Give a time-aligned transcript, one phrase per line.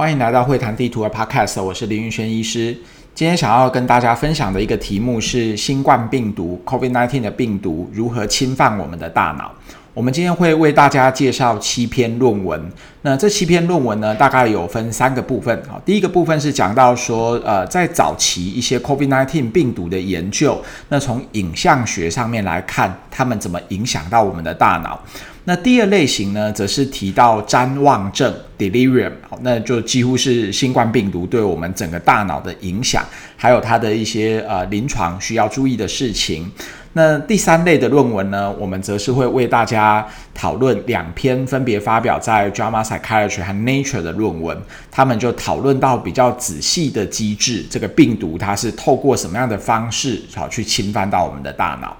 [0.00, 2.74] 欢迎来到会谈地图的 Podcast，我是林云轩医师。
[3.14, 9.52] 今天想要跟大家分享的一个题目是新冠病毒 （COVID-19） 的病毒如何侵犯我们的大脑。
[9.92, 12.70] 我们今天会为大家介绍七篇论文。
[13.02, 15.62] 那这七篇论文呢，大概有分三个部分。
[15.68, 25.02] 好，第一个部分是讲到说，呃，在早期一些 COVID-19 病毒的研究，那从影像学上面来看，它们怎么影响到我们的大脑。
[25.44, 33.04] 那第二类型呢，则是提到譫妄症 （delirium），好，那就几乎是新冠病毒对我们整个大脑的影响，
[33.36, 36.48] 还有它的一些呃临床需要注意的事情。
[36.92, 40.04] 那第三类的论文呢，我们则是会为大家
[40.34, 51.96] 讨论两篇分别发表在《JAMA Psychiatry》和《Nature》的论文，他们就讨论到比较仔细的机制，这个病毒它是透过什么样的方式好去侵犯到我们的大脑。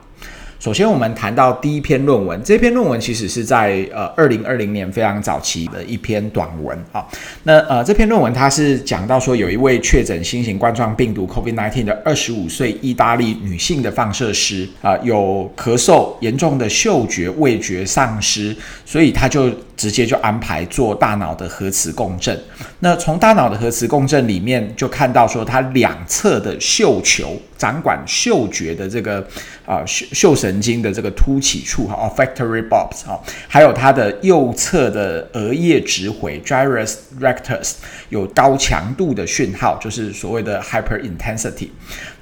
[0.61, 2.39] 首先，我们谈到第一篇论文。
[2.45, 7.03] 这篇论文其实是在呃二零二零年非常早期的一篇短文啊。
[7.45, 19.51] 那呃这篇论文它是讲到说，有一位确诊新型冠状病毒 COVID-19 的二十五岁意大利女性的放射师啊，有咳嗽、严重的嗅觉、味觉丧失，所以她就
[19.81, 22.39] 直接就安排做大脑的核磁共振。
[22.81, 27.35] 那从大脑的核磁共振里面就看到说，它两侧的嗅球。
[27.61, 29.23] 掌管嗅觉的这个
[29.67, 37.73] 啊嗅嗅神经的这个突起处哈，olfactory bulbs 哈，还有它的右侧的额叶质回 gyrus rectus
[38.09, 41.69] 有高强度的讯号，就是所谓的 hyperintensity。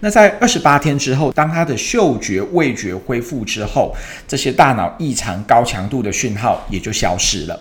[0.00, 3.94] 那在二十八天之后，当它的嗅觉、味觉恢复之后，
[4.26, 7.47] 这些大脑异常高强度的讯号也就消失了。
[7.48, 7.60] 了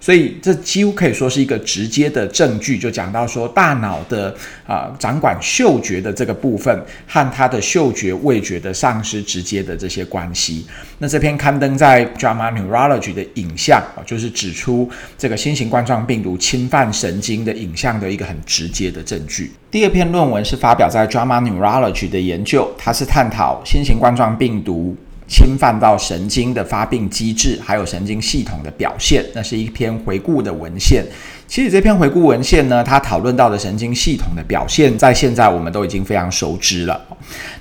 [0.00, 4.34] 所以这几乎可以说是一个直接的证据，就讲到说大脑的
[4.66, 10.66] 啊、掌管嗅觉的这个部分和它的嗅觉味觉的丧失直接的这些关系。
[10.98, 19.52] 那这篇刊登在 JAMA Neurology 的影像啊，就是指出这个新型冠状病毒侵犯神经的影像的一个很直接的证据。
[19.70, 24.94] 第二篇论文是发表在 JAMA Neurology 的研究，它是探讨新型冠状病毒。
[25.26, 31.04] 侵犯到神经的发病机制，还有神经系统的表现，那是一篇回顾的文献。
[31.46, 37.00] 其实这篇回顾文献呢，它讨论到的神经系统的表现，在现在我们都已经非常熟知了。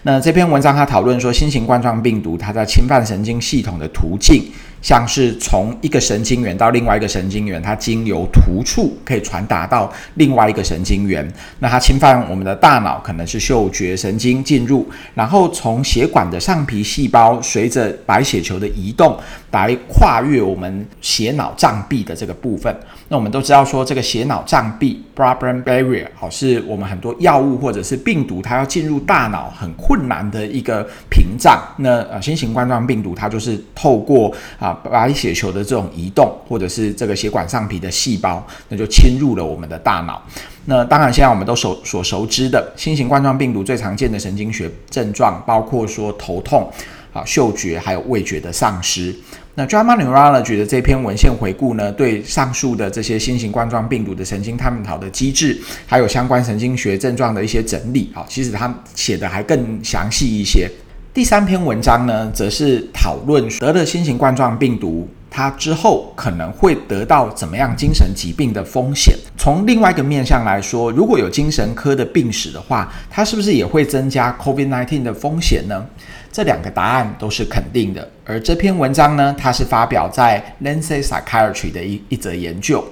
[0.03, 4.51] 那这篇文章它讨论说，新型冠状病毒它在侵犯神经系统的途径。
[4.83, 11.27] 像是从一个神经元到另外一个神经元，它经由突触可以传达到另外一个神经元。
[11.59, 14.85] 那它侵犯我们的大脑，可能是嗅觉神经进入，
[15.15, 19.17] 然后从血管的上皮细胞随着白血球的移动
[19.53, 22.75] 来跨越我们血脑障壁的这个部分。
[23.09, 31.61] 那我们都知道说，这个血脑障壁 （blood-brain barrier） 好，是我们很多药物或者是病毒它要进入大脑很困难的一个屏障。
[31.77, 34.79] 那呃，新型冠状病毒它就是透过啊。
[34.93, 40.21] 白血球的这种移动，或者是这个血管上皮的细胞，那就侵入了我们的大脑。
[40.65, 46.71] 那当然，现在我们都熟所熟知的新型冠状病毒最常见的神经学症状，包括说头痛、
[47.11, 49.15] 啊嗅觉还有味觉的丧失。
[49.55, 60.67] 那 JAMA Neurology 的这篇文献回顾呢，对上述的这些新型冠状病毒的神经探讨的机制，还有相关神经学症状的一些整理，啊，其实他写的还更详细一些。
[61.13, 69.17] 第三篇文章呢，则是讨论得了新型冠状病毒，他之后可能会得到怎么样精神疾病的风险。
[69.35, 75.83] 从另外一个面向来说，如果有精神科的病史的话，他是不是也会增加 COVID-19 的风险呢？
[76.31, 78.07] 这两个答案都是肯定的。
[78.23, 82.83] 而这篇文章呢，它是发表在《Lancet Psychiatry》的一一则研究。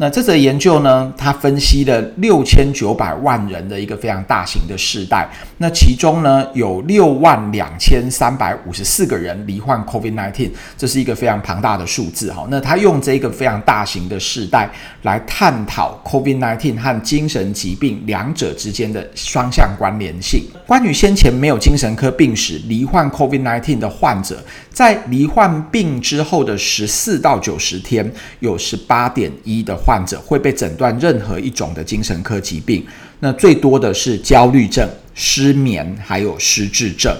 [0.00, 5.28] 那这则研究呢，它分析了六千九百万人的一个非常大型的世代，
[5.58, 12.46] 那其中呢，有六万两千三百五十四个人罹患 COVID-19，这是一个非常庞大的数字哈。
[12.48, 14.70] 那他用这个非常大型的世代
[15.02, 20.44] 来探讨 COVID-19 和精神疾病两者之间的双向关联性。
[20.66, 32.86] 关于先前没有精神科病史罹患 COVID-19 的患者，在罹患病之后的十四到九十天，有十八点一的患患者会被诊断任何一种的精神科疾病。
[33.18, 37.12] 那最多的是焦虑症、失眠，还有失智症。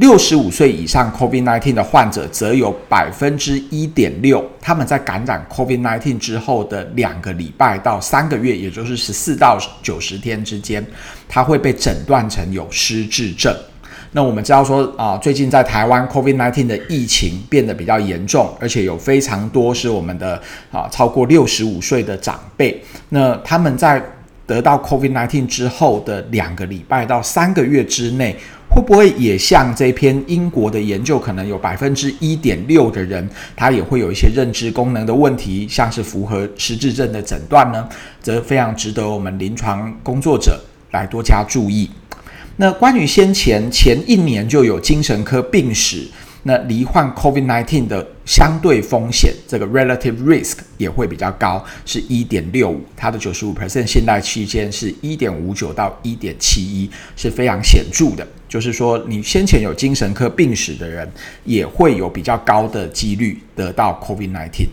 [0.00, 10.84] 六十五岁以上 COVID-19 的患者，则有百分之一点六，他们在感染 COVID-19 之后的两个礼拜到三个月，也就是十四到九十天之间，
[11.28, 13.56] 他会被诊断成有失智症。
[14.12, 24.02] 那我们知道说啊，最近在台湾 COVID-19 的疫情变得比较严重，而且有非常多是我们的啊超过六十五岁的长辈，那他们在。
[24.44, 28.36] 得到 COVID-19 之后的两个礼拜到三个月之内，
[28.68, 33.26] 会不会也像这篇英国的研究，可能有百分之一点六的人，
[33.56, 37.88] 他也会有一些认知功能的问题，像是符合失智症的诊断呢？
[38.20, 40.60] 则非常值得我们临床工作者
[40.90, 41.88] 来多加注意。
[42.56, 46.06] 那关于先前前一年就有精神科病史，
[46.44, 58.26] 那罹患 COVID-19 的相对风险，这个 relative risk 也会比较高，是一点六五，它的九十五 percent 信赖区间是一点五九到一点七一，是非常显著的。
[58.48, 61.10] 就是说，你先前有精神科病史的人，
[61.44, 64.66] 也会有比较高的几率得到 COVID-19。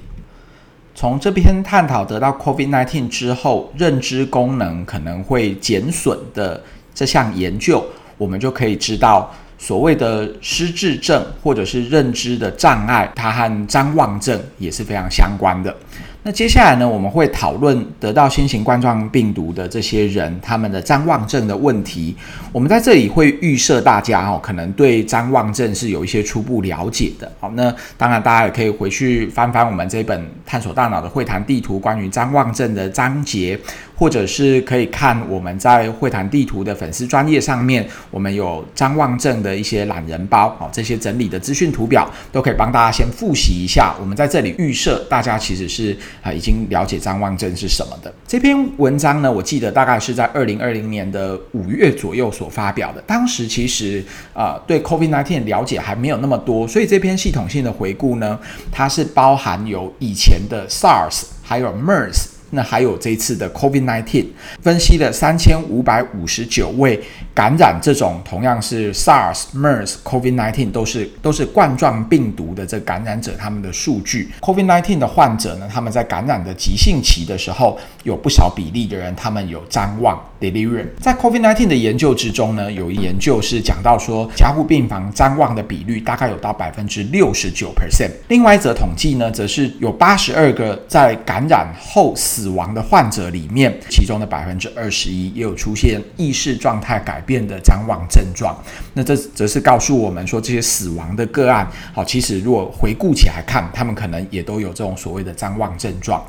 [0.94, 6.62] 从这篇探讨得到 COVID-19 之后，认知功能可能会减损的
[7.00, 7.82] 这项研究，
[8.18, 9.34] 我们就可以知道。
[9.62, 15.76] 所谓的失智症或者是认知的障碍，它和譫妄症也是非常相关的。
[16.24, 22.16] 那接下来呢，我们会讨论得到新型冠状病毒的这些人，他们的譫妄症的问题。
[22.52, 27.30] 我们在这里会预设大家哦，可能对譫妄症是有一些初步了解的。
[27.40, 33.58] 好，那当然大家也可以回去翻翻我们这本《探索大脑的会谈地图》关于譫妄症的章节，
[34.00, 43.94] 或者是可以看我们在会谈地图的粉丝专页上面，我们有张望症的一些懒人包哦，这些整理的资讯图表都可以帮大家先复习一下。
[44.00, 45.90] 我们在这里预设大家其实是。
[46.24, 48.14] 啊，已经了解张望症是什么的。
[48.26, 53.02] 这篇文章呢，我记得大概是在二零二零年的五月左右所发表的。
[53.08, 54.02] 当时其实
[54.34, 58.40] 啊、对 COVID-19 了解还没有那么多，所以这篇系统性的回顾呢，
[58.72, 62.39] 它是包含有以前的 SARS 还有 MERS。
[62.52, 64.26] 那还有这次的 COVID-19，
[64.62, 67.00] 分析了三千五百五十九位
[67.34, 74.30] 感染这种同样是 SARS、MERS、COVID-19 都是都是冠状病毒的这感染者他们的数据。
[74.42, 80.88] COVID-19 的患者呢，他们在感染的急性期的时候，有不少比例的人他们有譫妄 delirium。
[81.00, 88.10] 在 COVID-19 的研究之中呢，有一研究是讲到说，加护病房譫妄的比率大概有到百分之六十九 percent。
[88.30, 92.39] 另外一则统计呢，则是有八十二个在感染后死。
[92.40, 98.58] 死亡的患者里面，其中的百分之二十一也有出现意识状态改变的张望症状。
[98.94, 106.24] 那这则是告诉我们说，这些死亡的个案，好，其实如果回顾起来看，他们可能也都有这种所谓的张望症状。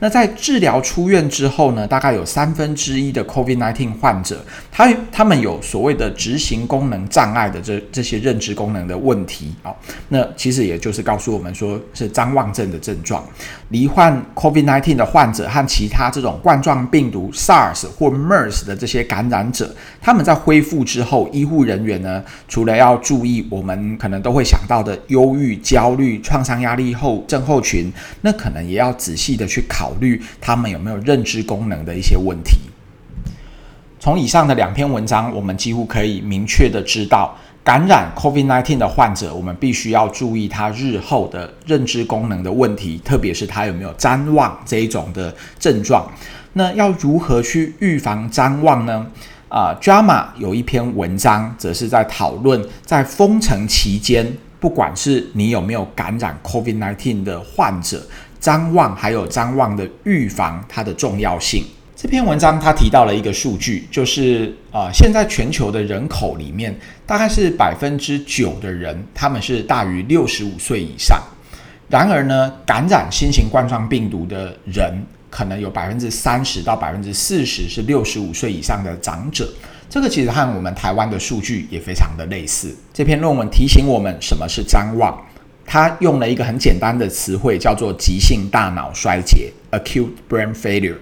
[0.00, 9.74] 那在治疗出院之后呢，大概有三分之一的 COVID-19 患者，他他们有所谓的执行功能障碍的这这些认知功能的问题啊。
[10.08, 13.24] 那其实也就是告诉我们说，是张望症的症状。
[13.70, 27.92] 罹患 COVID-19 的患者和其他这种冠状病毒 SARS 或 MERS 的这些感染者，他们在恢复之后，医护人员呢，除了要注意我们可能都会想到的忧郁、焦虑、创伤压力后症候群，
[28.22, 32.58] 那可能也要仔细的去考考虑他们有没有认知功能的一些问题。
[33.98, 37.34] 从以上的两篇文章，我们几乎可以明确的知道。
[37.64, 46.06] 感染 COVID-19 的患者，我们必须要注意他日后的认知功能的问题，特别是他有没有譫妄这一种的症状。
[46.52, 49.06] 那要如何去预防譫妄呢？
[49.48, 58.00] 啊、呃，JAMA 有一篇文章，则是在讨论在封城期间，不管是你有没有感染 COVID-19 的患者，
[58.40, 61.64] 张望还有张望的预防，它的重要性。
[62.00, 66.72] 这篇文章他提到了一个数据，就是啊、呃，现在全球的人口里面，
[67.04, 71.20] 大概是百分之九的人，他们是大于六十五岁以上。
[71.88, 79.52] 然而呢，感染新型冠状病毒的人，可能有百分之三十到百分之四十是六十五岁以上的长者。
[79.90, 82.72] 这个其实和我们台湾的数据也非常的类似。
[82.94, 85.18] 这篇论文提醒我们什么是张望，
[85.70, 90.96] 他用了一个很简单的词汇，叫做急性大脑衰竭 （acute brain failure）。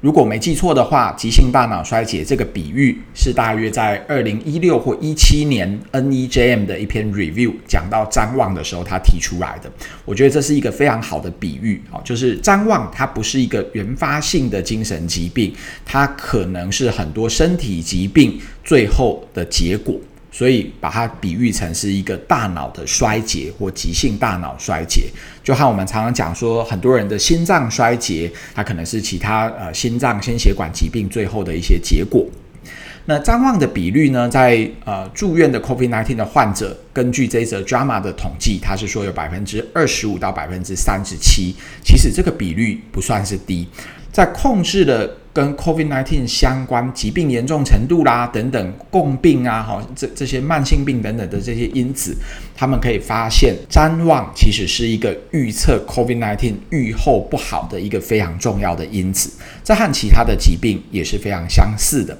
[0.00, 9.70] 如果没记错的话，急性大脑衰竭这个比喻是大约在二零一六或一七年 NEJM 的一篇 review 讲到譫妄的时候，他提出来的。
[10.04, 15.52] 我觉得这是一个非常好的比喻啊，就是譫妄它不是一个原发性的精神疾病，
[15.84, 19.96] 它可能是很多身体疾病最后的结果。
[20.32, 25.10] 所以把它比喻成是一个大脑的衰竭或急性大脑衰竭，
[25.44, 32.26] 就和我们常常讲说，很多人的心脏衰竭，它可能是其他呃心脏心血管疾病最后的一些结果。
[33.04, 43.68] 那张望的比率呢，在呃住院的 COVID-19 的患者，根据这则 Drama 的统计，它是说有百分之二十五到百分之三十七，其实这个比率不算是低。
[44.12, 52.14] 在控制了跟 COVID-19 相关疾病严重程度啦等等共病啊，哈，这这些慢性病等等的这些因子，
[52.54, 59.30] 他们可以发现譫妄其实是一个预测 COVID-19 预后不好的一个非常重要的因子。
[59.64, 62.16] 这和其他的疾病也是非常相似的。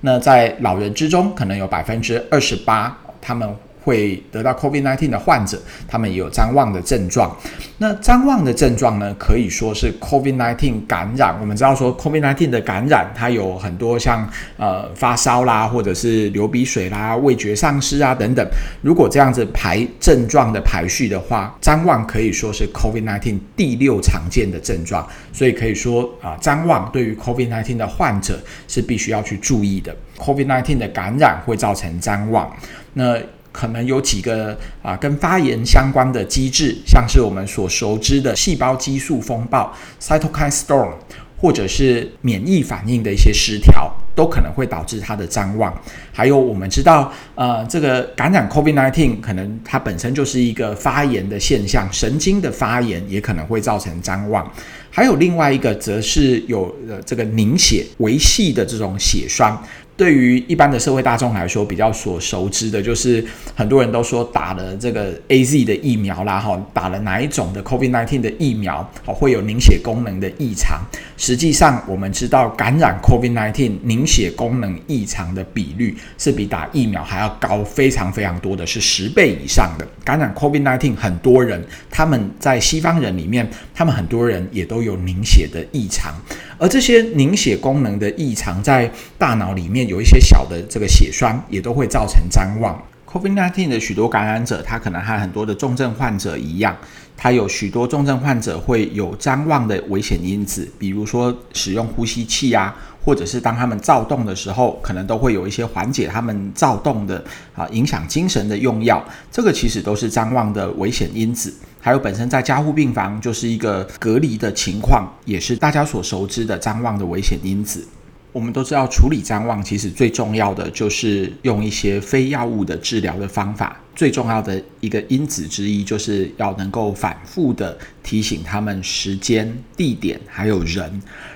[0.00, 3.48] 那在老人之中，可能有百分之二十八，他们。
[3.82, 7.34] 会得到 COVID-19 的患者，他们也有张望的症状。
[7.78, 11.36] 那张望的症状呢，可以说是 COVID-19 感染。
[11.40, 18.46] 我们知道说 COVID-19 的感染，它有很多像呃发烧啦，或者是流鼻水啦、味觉丧失啊等等。
[18.82, 25.06] 如果这样子排症状的排序的话，张望可以说是 COVID-19 第六常见的症状。
[25.32, 29.96] 所以可以说啊，譫妄对于 COVID-19 的患者是必须要去注意的。
[30.18, 32.54] COVID-19 的感染会造成张望。
[32.92, 33.16] 那
[33.52, 40.92] 可能有几个啊，跟发炎相关的机制，像是我们所熟知的细胞激素风暴 （cytokine storm），
[41.36, 45.74] 或者是免疫反应的一些失调，都可能会导致它的张望。
[46.12, 54.48] 还有我们知道，呃，这个感染 COVID-19 可能它本身就是一个发炎的现象，神经的发炎也可能会造成张望。
[54.90, 59.56] 还有另外一个，则是有呃这个凝血维系的这种血栓。
[60.00, 63.22] 对于一般的社会大众来说，比较所熟知的就是
[63.54, 70.80] 很多人都说打了这个 AZ 的疫苗啦，哈，打了哪一种的 COVID-19 的疫苗，好，会有凝血功能的异常。
[71.18, 79.86] 实际上，我们知道感染 COVID-19 凝血功能异常的比率是比打疫苗还要高非常非常多的，是十倍以上的。
[80.02, 86.14] 感染 COVID-19 很多人，他们在西方人里面，他们很多人也都有凝血的异常。
[86.60, 92.78] 而这些凝血功能的异常，在大脑里面有一些小的这个血栓，也都会造成谵妄。
[93.10, 96.76] COVID-19 的许多感染者，他可能和很多的重症患者一样，
[97.22, 102.74] 它有许多重症患者会有譫妄的危险因子，比如说使用呼吸器啊，
[103.04, 107.22] 或者是当他们躁动的时候，可能都会有一些缓解他们躁动的
[107.54, 111.52] 啊，影响精神的用药，这个其实都是譫妄的危险因子。
[111.78, 117.86] 还有本身在加护病房就是一个隔离的情况，也是大家所熟知的譫妄的危险因子。
[118.32, 123.76] 我们都知道，处理譫妄其实最重要的就是用一些非药物的治疗的方法。
[124.00, 130.90] 最重要的一个因子之一，就是要能够反复的提醒他们时间、地点还有人。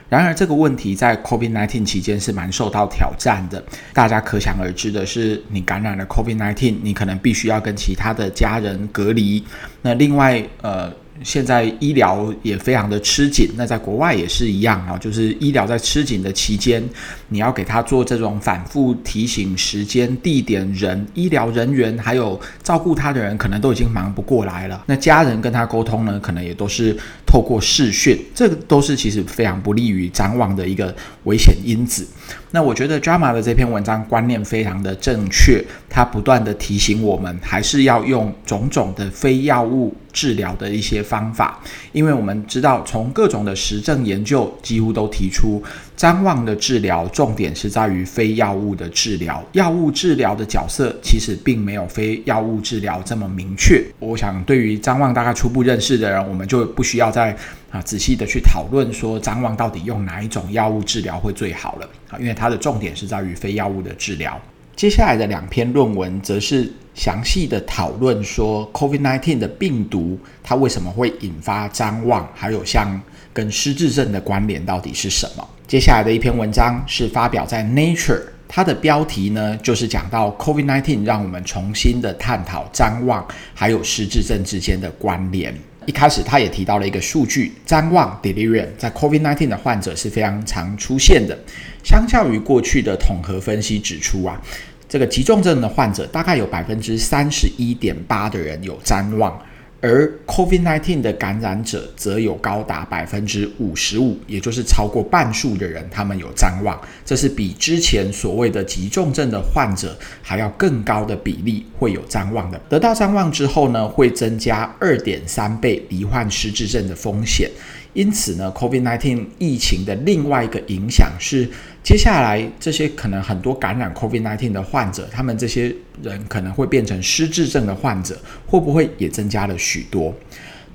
[0.08, 3.62] 然而，这个问题在 COVID-19 期间是蛮受到挑战的。
[3.92, 9.44] 大家可想而知的是，你感染了 COVID-19，你可能必须要跟其他的家人隔离。
[9.82, 10.90] 那另外，呃。
[11.22, 16.82] 现在医疗也非常的吃紧，那在国外也是一样啊，就是医疗在吃紧的期间，
[17.28, 24.82] 你要给他做这种反复提醒时间、地点、人、医疗人员还有照顾他的人，可能都已经忙不过来了。
[24.86, 30.94] 那家人跟他沟通呢，可能也都是透过视讯，这个都是其实非常不利于展望的一个
[31.24, 32.06] 危险因子。
[32.50, 35.62] 那我觉得 Drama 的这篇文章观念非常的正确，
[35.94, 41.60] 他不断的提醒我们，还是要用种种的非药物治疗的一些方法，
[41.92, 45.62] 因为我们知道，从各种的实证研究几乎都提出，
[45.96, 53.80] 譫妄的治疗重点是在于非药物的治疗，药物治疗的角色其实并没有非药物治疗这么明确。
[54.00, 57.30] 我想，对于譫妄大概初步认识的人，我们就不需要再
[57.70, 64.36] 啊仔细的去讨论说譫妄到底用哪一种药物治疗会最好了啊，因为它的重点是在于非药物的治疗。
[64.76, 73.00] 接下来的两篇论文则是详细的讨论说，COVID-19 的病毒它为什么会引发譫妄，还有像
[73.32, 75.48] 跟失智症的关联到底是什么？
[75.66, 85.56] 接下来的一篇文章是发表在 Nature，它的标题呢就是讲到 COVID-19 让我们重新的探讨譫妄还有失智症之间的关联。
[85.86, 91.38] 一开始他也提到了一个数据，张望 delirium 在 COVID-19 的患者是非常常出现的。
[91.82, 94.40] 相较于过去的统合分析指出啊，
[94.88, 99.38] 这个急重症的患者大概有百分之三十一点八的人有张望。
[99.84, 112.58] 而 COVID-19 的感染者则有高达百分之五十五，也就是超过半数的人，他们有张望，这是比之前所谓的急重症的患者还要更高的比例会有张望的。
[112.66, 117.50] 得到张望之后呢，会增加二点三倍罹患失智症的风险。
[117.94, 121.48] 因此呢，COVID-19 疫情的另外一个影响是，
[121.82, 130.12] 接下来这些可能很多感染 COVID-19 的患者，他们这些人可能会变成失智症的患者，会不会也增加了许多？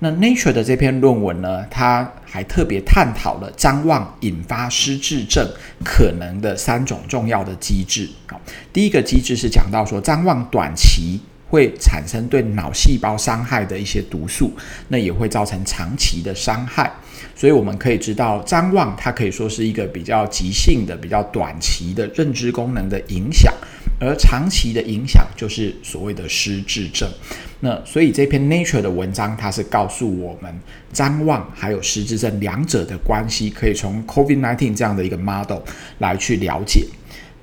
[0.02, 5.46] 那 Nature 的这篇论文呢，它还特别探讨了张望引发失智症
[5.84, 8.10] 可能的三种重要的机制。
[8.28, 8.40] 好，
[8.72, 14.52] 第一个机制是讲到说，张望短期会产生对脑细胞伤害的一些毒素，
[14.88, 16.92] 那也会造成长期的伤害。
[17.36, 23.54] 所以我们可以知道，张望它可以说是一个比较急性的、比较短期的认知功能的影响，
[24.00, 27.10] 而长期的影响就是所谓的失智症。
[27.62, 30.54] 那所以这篇 Nature 的文章，它是告诉我们
[30.94, 35.60] 张望还有失智症两者的关系，可以从 COVID-19 这样的一个 model
[35.98, 36.86] 来去了解。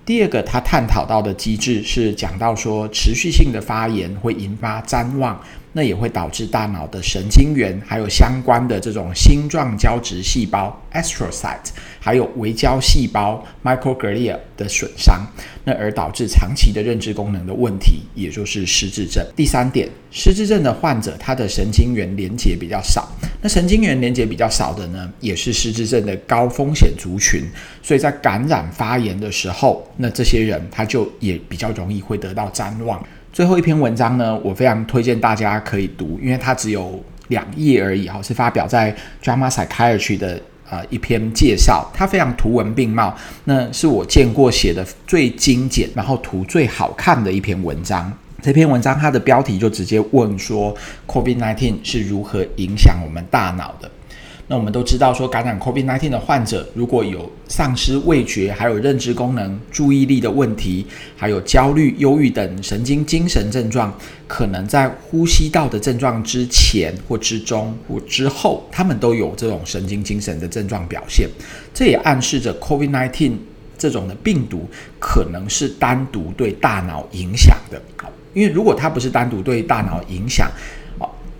[0.06, 5.36] 第二个，他探讨到的机制是讲到说，持续性的发炎会引发谵妄。
[5.76, 11.68] 那也会导致大脑的神经元，还有相关的这种星状胶质细胞 （astrocyte），
[12.00, 15.20] 还有微胶细胞 （microglia） 的损伤，
[15.64, 19.22] 那而导致长期的认知功能的问题，也就是失智症。
[19.36, 23.06] 第三点，失智症的患者，他的神经元连接比较少，
[23.42, 27.42] 那神经元连接比较少的呢，也是失智症的高风险族群，
[27.82, 33.06] 所以在感染发炎的时候，那这些人他就也比较容易会得到譫妄。
[33.36, 38.90] 最后一篇文章呢，我非常推荐大家可以读，因为它只有两页而已，哈，是发表在
[39.22, 40.40] 《JAMA Psychiatry》的
[40.70, 43.14] 呃一篇介绍，它非常图文并茂，
[43.44, 48.10] 那是我见过写的最精简，然后图最好看的一篇文章。
[48.40, 50.74] 这篇文章它的标题就直接问说
[51.06, 53.90] ，COVID-19 是如何影响我们大脑的？
[54.48, 60.86] 那我们都知道，说感染 COVID-19 的患者，如果有丧失味觉、还有认知功能、注意力的问题，
[61.16, 63.92] 还有焦虑、忧郁等神经精神症状，
[64.28, 71.28] 可能在呼吸道的症状之前或之中或之后，他们都有这种神经精神的症状表现。
[71.74, 73.32] 这也暗示着 COVID-19
[73.76, 74.68] 这种的病毒
[75.00, 77.82] 可能是单独对大脑影响的。
[78.32, 80.46] 因为如果它不是单独对大脑影响，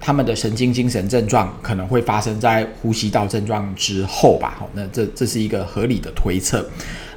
[0.06, 4.54] 他们的神经精神症状可能会发生在呼吸道症状之后吧？
[4.56, 6.64] 好，那这这是一个合理的推测。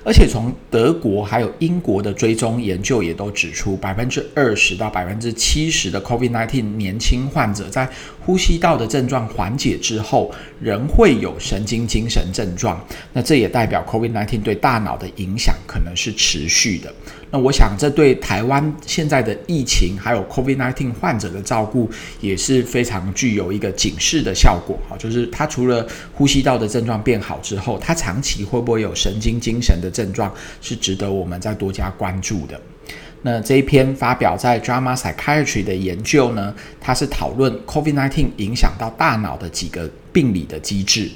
[0.03, 7.87] 而且从德国还有英国的追踪研究也都指出，百分之二十到百分之七十的 COVID-19 年轻患者在
[8.25, 12.83] 呼吸道的症状缓解之后，仍会有神经精神症状。
[13.13, 16.91] 那这也代表 COVID-19 对大脑的影响可能是持续的。
[17.31, 21.87] 那我想，这对台湾现在的疫情还有 COVID-19 患者的照顾
[22.19, 24.77] 也是非常具有一个警示的效果。
[24.89, 32.59] 哈，就是他除了呼吸道的症状变好之后，他长期会不会有神经精神的症状，是值得我们再多加关注的。
[33.21, 41.11] 那这一篇发表在 JAMA Psychiatry 的研究呢，它是讨论 COVID-19 影响到大脑的几个病理的机制。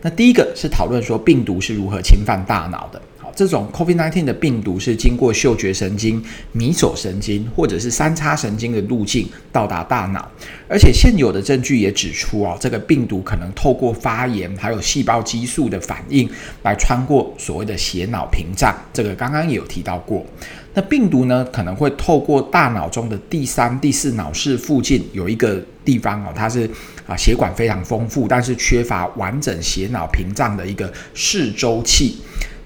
[0.00, 3.02] 那第一个是讨论说病毒是如何侵犯大脑的。
[3.38, 10.28] 这种 COVID-19 的病毒是经过嗅觉神经、迷走神经或者是三叉神经的路径到达大脑，
[10.68, 16.28] 而且现有的证据也指出啊，这个病毒可能透过发炎还有细胞激素的反应
[16.64, 18.76] 来穿过所谓的血脑屏障。
[18.92, 20.26] 这个刚刚也有提到过。
[20.74, 26.68] 那病毒呢，可能会透过大脑中的第三、第四脑室附近有一个地方哦，它是
[27.06, 32.16] 啊血管非常丰富，但是缺乏完整血脑屏障的一个视周器。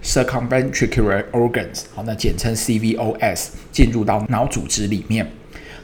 [0.02, 5.30] Circumventricular organs，好，那简称 CVOS，进入到脑组织里面。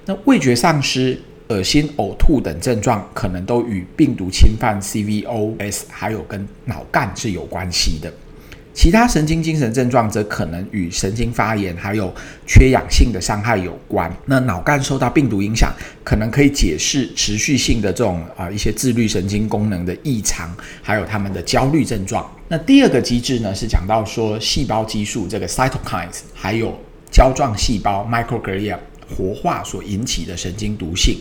[0.07, 8.13] 那味觉丧失、恶心、呕吐等症状，可能都与病毒侵犯 CVOS，还有跟脑干是有关系的。
[8.75, 12.15] 其他神经精神症状则可能与神经发炎还有
[12.47, 14.13] 缺氧性的伤害有关。
[14.27, 15.73] 那脑干受到病毒影响，
[16.05, 22.29] 可能可以解释持续性的这种啊一些自律神经功能的异常，还有他们的焦虑症状。
[22.49, 26.77] 那第二个机制呢，是讲到说细胞激素这个 cytokines，还有
[27.11, 28.77] 胶状细胞 microglia
[29.17, 31.19] 活化所引起的神经毒性，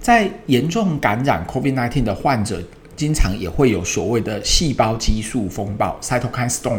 [0.00, 2.62] 在严重感染 COVID-19 的患者。
[2.96, 6.78] 经常也会有所谓的细胞激素风暴 （cytokine storm）。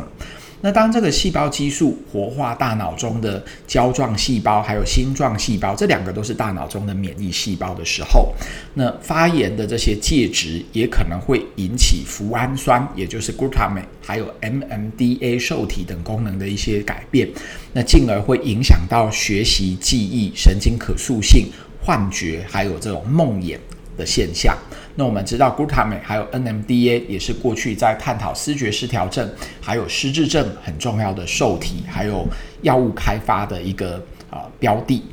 [0.61, 8.33] 那当这个细胞激素活化大脑中的胶状细胞，还有星状细胞，这两个都是大脑中的免疫细胞的时候，
[8.73, 17.29] 那发炎的这些介质也可能会引起脯氨酸，也就是 glutamate，还有 MMDA 受体等功能的一些改变，
[17.73, 21.47] 那进而会影响到学习、记忆、神经可塑性、
[21.83, 23.57] 幻觉，还有这种梦魇
[23.97, 24.57] 的现象。
[24.95, 29.29] 那我们知道，glutamate 还有 NMDA 也是过去在探讨思觉失调症
[29.59, 32.25] 还有失智症很重要的受体，还有
[32.61, 33.97] 药物开发的一个
[34.29, 35.03] 啊、呃、标的。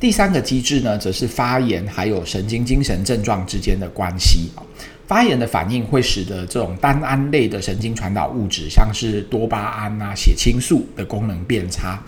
[0.00, 4.64] 第三个机制呢，则是发炎还有神经精神症状之间的关系啊。
[5.06, 12.00] 发炎的反应会使得这种单胺类的神经传导物质，像是多巴胺啊、血清素的功能变差，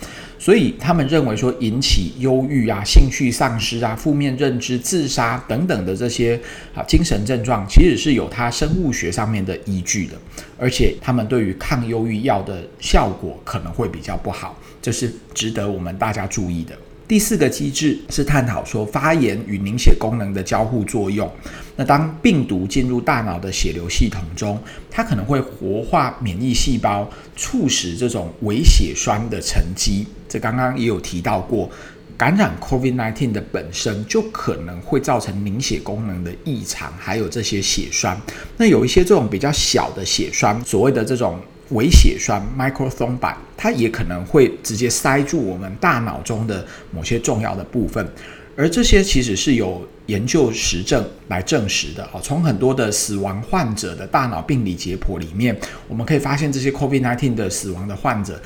[0.43, 6.37] 所以他们认为说引起忧郁啊、兴趣丧失啊、负面认知、自杀等等的这些
[6.75, 10.15] 啊精神症状，其实是有它生物学上面的依据的，
[10.59, 16.77] 而且他们对于抗忧郁药的效果可能会比较不好，这是值得我们大家注意的。
[17.07, 21.31] 第四个机制是探讨说发炎与凝血功能的交互作用。
[21.77, 24.59] 那当病毒进入大脑的血流系统中，
[24.91, 30.07] 它可能会活化免疫细胞，促使这种微血栓的沉积。
[30.29, 31.71] 这刚刚也有提到过，
[32.17, 38.19] 感染 COVID-19 的本身就可能会造成凝血功能的异常，还有这些血栓。
[38.57, 41.39] 那有一些这种比较小的血栓，所谓的这种。
[41.73, 48.07] 微血栓 microthrombi，它也可能会直接塞住我们大脑中的某些重要的部分，
[48.57, 52.03] 而这些其实是有研究实证来证实的。
[52.13, 55.57] 哦，从很多的死亡患者的大脑病理解剖里面，
[55.89, 58.41] 我们可以发现这些 COVID-19 的死亡的患者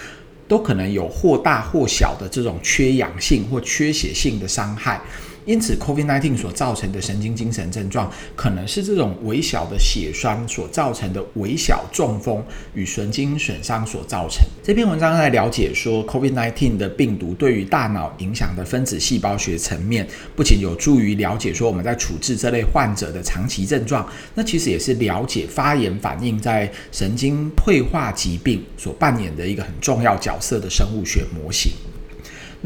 [0.46, 5.00] 都可能有或大或小的这种缺氧性或缺血性的伤害。
[5.46, 14.44] 因此，COVID-19 所造成的神经精神症状，可能是这种微小的血栓所造成的微小中风与神经损伤所造成。
[14.62, 24.04] 这篇文章在了解说，COVID-19 的病毒对于大脑影响的分子细胞学层面，不仅有助于了解说我们在处置这类患者的长期症状，
[24.34, 31.70] 那其实也是了解发炎反应在神经退化疾病所扮演的一个很重要角色的生物学模型。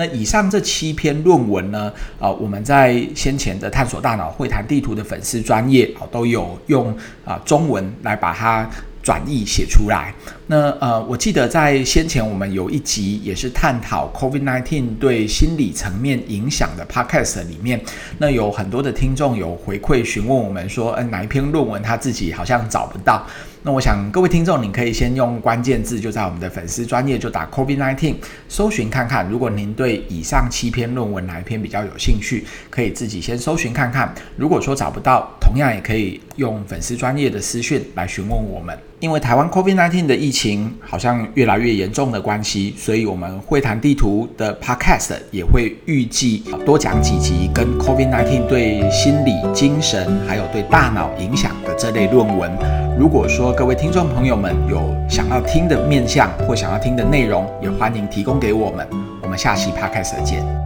[0.01, 8.67] 那以上这七篇论文呢，啊、我们在先前的探索大脑会谈地图的粉丝专业啊，都有用啊、中文来把它
[9.03, 10.15] 转译写出来。
[10.47, 17.79] 那呃，我记得在先前我们有一集也是探讨 COVID-19 对心理层面影响的 Podcast 里面，
[18.17, 23.27] 那有很多的听众有回馈询问我们说，嗯，哪一篇论文他自己好像找不到。
[23.63, 28.15] 那我想各位听众，你可以先用关键字就在我们的粉丝专业就打 COVID-19
[28.49, 29.29] 搜寻看看。
[29.29, 34.15] 如果您对以上七篇论文哪一篇比较有兴趣，可以自己先搜寻看看。
[34.37, 38.75] 如果说找不到，同样也可以用粉丝专业的私讯来询问我们。
[38.99, 52.90] 因为台湾 COVID-19 的疫情好像越来越严重的关系，所以我们会谈地图的 Podcast 也会预计多讲几集跟 COVID-19 对心理、精神还有对大脑影响的这类论文。
[52.99, 58.87] 如果说各位听众朋友们有想要听的面向或想要听的内容，也欢迎提供给我们。
[59.23, 60.60] 我们下期 Podcast 见。